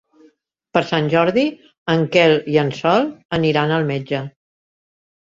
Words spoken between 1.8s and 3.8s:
en Quel i en Sol aniran